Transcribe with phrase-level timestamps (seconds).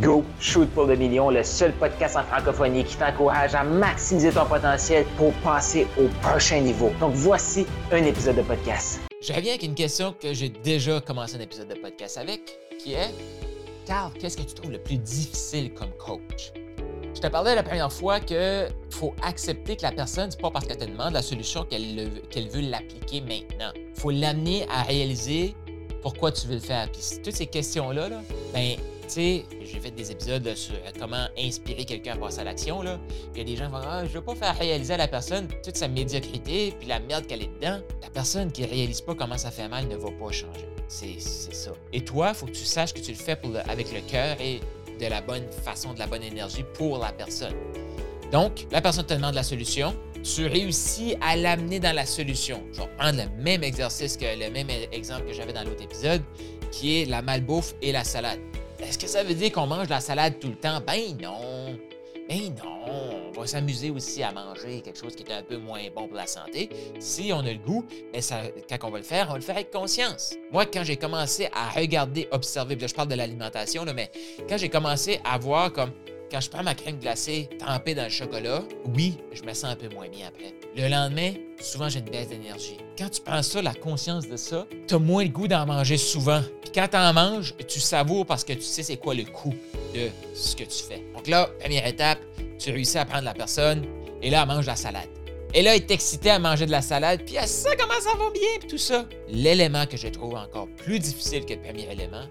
[0.00, 4.44] Go Shoot pour le million, le seul podcast en francophonie qui t'encourage à maximiser ton
[4.44, 6.92] potentiel pour passer au prochain niveau.
[7.00, 9.00] Donc voici un épisode de podcast.
[9.22, 12.40] Je reviens avec une question que j'ai déjà commencé un épisode de podcast avec,
[12.78, 13.14] qui est
[13.86, 16.52] Carl, qu'est-ce que tu trouves le plus difficile comme coach?
[17.14, 20.66] Je te parlais la première fois qu'il faut accepter que la personne, c'est pas parce
[20.66, 23.72] qu'elle te demande la solution qu'elle veut l'appliquer maintenant.
[23.94, 25.54] Faut l'amener à réaliser
[26.02, 26.88] pourquoi tu veux le faire.
[26.90, 28.20] Puis toutes ces questions-là, là,
[28.54, 28.76] ben,
[29.10, 32.82] sais, j'ai fait des épisodes sur comment inspirer quelqu'un à passer à l'action.
[32.82, 32.98] Là.
[33.38, 35.88] A des gens vont Ah, je veux pas faire réaliser à la personne toute sa
[35.88, 37.80] médiocrité puis la merde qu'elle est dedans.
[38.02, 40.66] La personne qui réalise pas comment ça fait mal ne va pas changer.
[40.88, 41.72] C'est ça.
[41.92, 44.60] Et toi, il faut que tu saches que tu le fais avec le cœur et
[45.00, 47.54] de la bonne façon, de la bonne énergie pour la personne.
[48.32, 52.62] Donc, la personne te demande la solution, tu réussis à l'amener dans la solution.
[52.72, 56.22] Je vais prendre le même exercice que le même exemple que j'avais dans l'autre épisode,
[56.70, 58.38] qui est la malbouffe et la salade.
[58.82, 60.80] Est-ce que ça veut dire qu'on mange la salade tout le temps?
[60.86, 61.78] Ben non.
[62.28, 63.30] Ben non.
[63.36, 66.16] On va s'amuser aussi à manger quelque chose qui est un peu moins bon pour
[66.16, 66.68] la santé.
[66.98, 69.44] Si on a le goût, mais ça, quand on va le faire, on va le
[69.44, 70.34] faire avec conscience.
[70.52, 74.10] Moi, quand j'ai commencé à regarder, observer, là, je parle de l'alimentation, mais
[74.48, 75.92] quand j'ai commencé à voir comme
[76.30, 78.62] quand je prends ma crème glacée trempée dans le chocolat,
[78.94, 80.54] oui, je me sens un peu moins bien après.
[80.76, 82.76] Le lendemain, souvent j'ai une baisse d'énergie.
[82.96, 86.42] Quand tu prends ça, la conscience de ça, tu moins le goût d'en manger souvent.
[86.72, 89.54] Quand tu en manges, tu savoures parce que tu sais c'est quoi le coût
[89.94, 91.02] de ce que tu fais.
[91.14, 92.18] Donc là, première étape,
[92.58, 93.84] tu réussis à prendre la personne
[94.22, 95.08] et là, elle mange la salade.
[95.52, 98.16] Et là, elle est excitée à manger de la salade, puis elle sait comment ça
[98.16, 99.04] va bien, puis tout ça.
[99.28, 102.24] L'élément que je trouve encore plus difficile que le premier élément,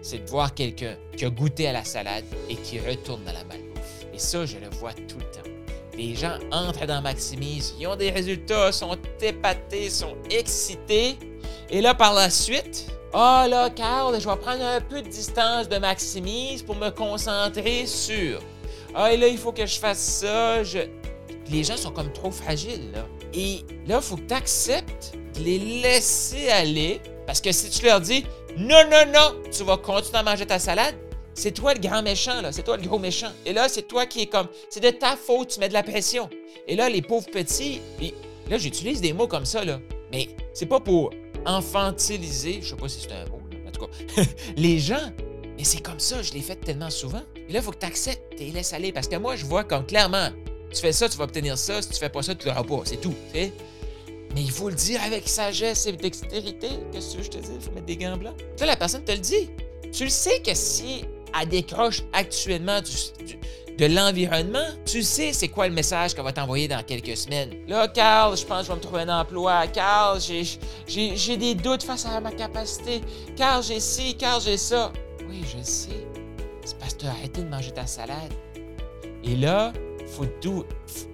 [0.00, 3.44] c'est de voir quelqu'un qui a goûté à la salade et qui retourne dans la
[3.44, 4.06] malbouffe.
[4.14, 5.50] Et ça, je le vois tout le temps.
[5.98, 11.18] Les gens entrent dans Maximise, ils ont des résultats, sont épatés, sont excités.
[11.68, 15.08] Et là, par la suite, ah oh là, Carl, je vais prendre un peu de
[15.08, 18.40] distance de Maximise pour me concentrer sur.
[18.94, 20.62] Ah, là, il faut que je fasse ça.
[21.50, 23.06] Les gens sont comme trop fragiles, là.
[23.34, 27.02] Et là, il faut que tu acceptes de les laisser aller.
[27.26, 28.24] Parce que si tu leur dis,
[28.56, 30.94] non, non, non, tu vas continuer à manger ta salade.
[31.34, 32.50] C'est toi le grand méchant, là.
[32.50, 33.32] C'est toi le gros méchant.
[33.44, 34.48] Et là, c'est toi qui est comme.
[34.70, 36.30] C'est de ta faute, tu mets de la pression.
[36.66, 37.82] Et là, les pauvres petits.
[38.48, 39.80] là, j'utilise des mots comme ça, là.
[40.10, 41.10] Mais c'est pas pour
[41.46, 42.60] infantiliser.
[42.62, 43.40] Je sais pas si c'est un mot.
[43.66, 44.22] En tout cas,
[44.56, 45.10] les gens.
[45.56, 47.22] Mais c'est comme ça, je l'ai fait tellement souvent.
[47.48, 48.92] Là, il faut que tu acceptes et laisses aller.
[48.92, 50.30] Parce que moi, je vois comme clairement,
[50.72, 51.82] tu fais ça, tu vas obtenir ça.
[51.82, 52.82] Si tu fais pas ça, tu l'auras pas.
[52.84, 53.14] C'est tout.
[53.34, 53.52] Mais
[54.40, 56.68] il faut le dire avec sagesse et dextérité.
[56.90, 57.50] Qu'est-ce que je te dis?
[57.54, 58.34] Il faut mettre des gants blancs.
[58.60, 59.50] Là, la personne te le dit.
[59.92, 61.04] Tu le sais que si
[61.40, 62.80] elle décroche actuellement
[63.78, 67.50] de l'environnement, tu sais c'est quoi le message qu'elle va t'envoyer dans quelques semaines.
[67.66, 69.66] Là, Carl, je pense que je vais me trouver un emploi.
[69.68, 70.20] Carl,
[70.86, 73.00] j'ai des doutes face à ma capacité.
[73.36, 74.92] Carl, j'ai ci, Carl, j'ai ça.
[75.28, 76.06] Oui, je sais.
[76.64, 78.32] C'est parce que tu as arrêté de manger ta salade.
[79.24, 79.72] Et là,
[80.06, 80.64] faut tout.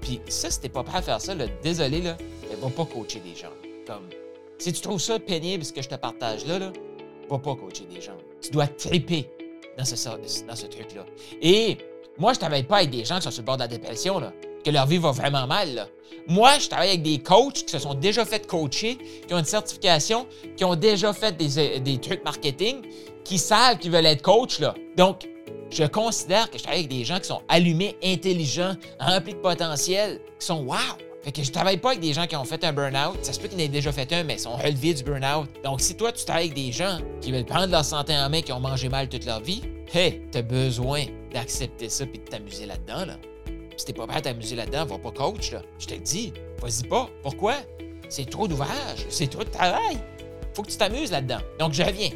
[0.00, 2.16] Puis ça, si t'es pas prêt à faire ça, désolé, là,
[2.48, 3.52] mais va pas coacher des gens.
[3.86, 4.08] Comme,
[4.58, 6.72] si tu trouves ça pénible, ce que je te partage là, là
[7.28, 8.16] va pas coacher des gens.
[8.40, 9.28] Tu dois triper
[9.76, 11.04] dans ce, truc-là.
[11.40, 11.78] Et
[12.18, 14.18] moi, je travaille pas avec des gens qui sont sur le bord de la dépression,
[14.18, 14.32] là,
[14.64, 15.88] que leur vie va vraiment mal.
[16.26, 19.44] Moi, je travaille avec des coachs qui se sont déjà fait coacher, qui ont une
[19.44, 20.26] certification,
[20.56, 22.82] qui ont déjà fait des, des trucs marketing,
[23.22, 24.58] qui savent qu'ils veulent être coach.
[24.58, 24.74] Là.
[24.96, 25.28] Donc,
[25.70, 30.20] je considère que je travaille avec des gens qui sont allumés, intelligents, remplis de potentiel,
[30.38, 30.76] qui sont wow!
[31.26, 33.18] Fait que je travaille pas avec des gens qui ont fait un burn-out.
[33.20, 35.48] Ça se peut qu'ils en aient déjà fait un, mais ils sont relevés du burn-out.
[35.64, 38.42] Donc, si toi, tu travailles avec des gens qui veulent prendre leur santé en main,
[38.42, 39.60] qui ont mangé mal toute leur vie,
[39.92, 43.16] hey, t'as besoin d'accepter ça puis de t'amuser là-dedans, là.
[43.76, 45.62] si t'es pas prêt à t'amuser là-dedans, va pas coach, là.
[45.80, 46.32] Je te le dis,
[46.62, 47.10] vas-y pas.
[47.24, 47.56] Pourquoi?
[48.08, 49.98] C'est trop d'ouvrage, c'est trop de travail.
[50.54, 51.40] Faut que tu t'amuses là-dedans.
[51.58, 52.10] Donc, je reviens.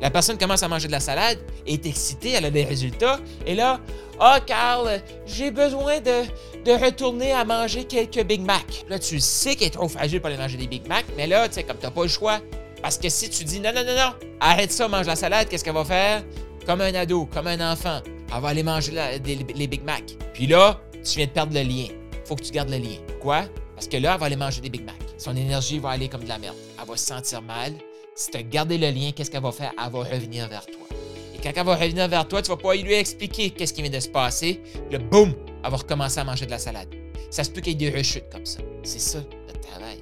[0.00, 3.54] La personne commence à manger de la salade, est excitée, elle a des résultats, et
[3.54, 3.80] là,
[4.20, 6.22] ah, oh, Carl, j'ai besoin de,
[6.64, 8.84] de retourner à manger quelques Big Mac.
[8.88, 11.48] Là, tu sais qu'elle est trop fragile pour aller manger des Big Mac, mais là,
[11.48, 12.40] tu sais, comme t'as pas le choix.
[12.82, 15.64] Parce que si tu dis non, non, non, non, arrête ça, mange la salade, qu'est-ce
[15.64, 16.22] qu'elle va faire?
[16.64, 18.00] Comme un ado, comme un enfant.
[18.34, 18.92] Elle va aller manger
[19.24, 20.04] les Big Mac.
[20.34, 21.86] Puis là, tu viens de perdre le lien.
[22.24, 22.96] Faut que tu gardes le lien.
[23.20, 23.44] Quoi?
[23.74, 24.96] Parce que là, elle va aller manger des Big Mac.
[25.16, 26.56] Son énergie va aller comme de la merde.
[26.80, 27.72] Elle va se sentir mal,
[28.18, 29.72] si tu as gardé le lien, qu'est-ce qu'elle va faire?
[29.78, 30.88] Elle va revenir vers toi.
[31.34, 33.92] Et quand elle va revenir vers toi, tu vas pas lui expliquer qu'est-ce qui vient
[33.92, 34.60] de se passer.
[34.90, 35.34] Le boum,
[35.64, 36.88] elle va recommencer à manger de la salade.
[37.30, 38.58] Ça se peut qu'il y ait des rechutes comme ça.
[38.82, 40.00] C'est ça, notre travail.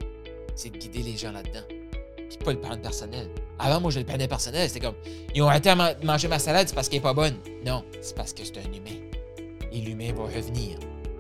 [0.54, 1.60] C'est de guider les gens là-dedans.
[2.16, 3.28] Puis pas le prendre personnel.
[3.58, 4.66] Avant, moi, je le prenais personnel.
[4.66, 4.96] C'était comme,
[5.34, 7.36] ils ont arrêté de manger ma salade, c'est parce qu'elle est pas bonne.
[7.66, 8.98] Non, c'est parce que c'est un humain.
[9.72, 10.78] Et l'humain va revenir.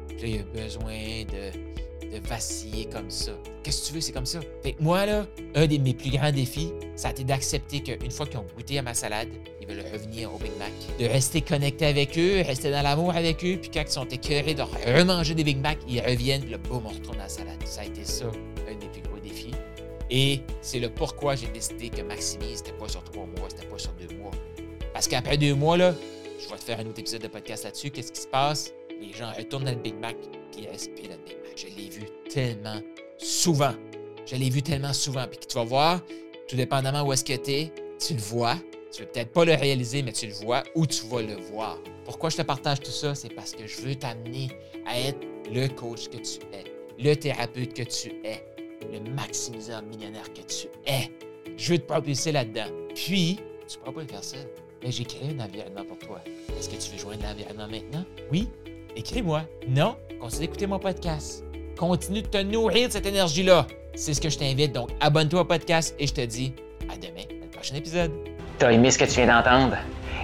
[0.08, 0.94] Puis là, il a besoin
[1.24, 1.75] de
[2.06, 3.32] de vaciller comme ça.
[3.62, 4.40] Qu'est-ce que tu veux, c'est comme ça.
[4.62, 8.10] Fait que moi, là, un de mes plus grands défis, ça a été d'accepter qu'une
[8.10, 9.28] fois qu'ils ont goûté à ma salade,
[9.60, 10.72] ils veulent revenir au Big Mac.
[10.98, 14.54] De rester connecté avec eux, rester dans l'amour avec eux, puis quand ils sont écœurés
[14.54, 17.58] de remanger des Big Mac, ils reviennent, puis le boum, on retourne à la salade.
[17.64, 19.52] Ça a été ça, un des plus gros défis.
[20.10, 23.78] Et c'est le pourquoi j'ai décidé que Maximise, c'était pas sur trois mois, c'était pas
[23.78, 24.30] sur deux mois.
[24.92, 25.94] Parce qu'après deux mois, là,
[26.38, 27.90] je vais te faire un autre épisode de podcast là-dessus.
[27.90, 28.72] Qu'est-ce qui se passe?
[29.00, 30.16] Les gens retournent dans le Big Mac,
[30.56, 32.80] Je l'ai vu tellement
[33.18, 33.74] souvent.
[34.26, 35.26] Je l'ai vu tellement souvent.
[35.28, 36.00] Puis tu vas voir,
[36.48, 38.56] tout dépendamment où est-ce que tu es, tu le vois.
[38.92, 41.78] Tu vas peut-être pas le réaliser, mais tu le vois ou tu vas le voir.
[42.04, 43.14] Pourquoi je te partage tout ça?
[43.14, 44.48] C'est parce que je veux t'amener
[44.86, 45.18] à être
[45.52, 46.64] le coach que tu es,
[46.98, 48.42] le thérapeute que tu es,
[48.90, 51.10] le maximiseur millionnaire que tu es.
[51.56, 52.68] Je veux te propulser là-dedans.
[52.94, 53.38] Puis,
[53.68, 54.46] tu pourras pas le faire seul.
[54.82, 56.20] Mais j'ai créé un environnement pour toi.
[56.58, 58.04] Est-ce que tu veux joindre l'environnement maintenant?
[58.30, 58.48] Oui?
[58.96, 59.42] Écris-moi.
[59.68, 59.96] Non?
[60.20, 61.44] Continue d'écouter mon podcast.
[61.78, 63.66] Continue de te nourrir de cette énergie-là.
[63.94, 64.72] C'est ce que je t'invite.
[64.72, 66.54] Donc, abonne-toi au podcast et je te dis
[66.90, 68.10] à demain, dans le prochain épisode.
[68.58, 69.76] T'as aimé ce que tu viens d'entendre?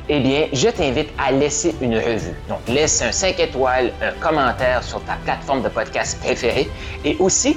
[0.09, 2.35] Eh bien, je t'invite à laisser une revue.
[2.49, 6.69] Donc, laisse un 5 étoiles, un commentaire sur ta plateforme de podcast préférée
[7.05, 7.57] et aussi